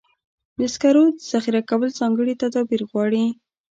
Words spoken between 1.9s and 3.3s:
ځانګړي تدابیر غواړي.